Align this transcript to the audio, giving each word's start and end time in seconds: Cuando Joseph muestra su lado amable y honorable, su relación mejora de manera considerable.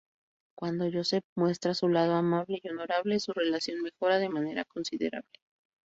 Cuando 0.57 0.89
Joseph 0.91 1.23
muestra 1.37 1.75
su 1.75 1.87
lado 1.87 2.15
amable 2.15 2.59
y 2.63 2.67
honorable, 2.69 3.19
su 3.19 3.33
relación 3.33 3.83
mejora 3.83 4.17
de 4.17 4.29
manera 4.29 4.65
considerable. 4.65 5.29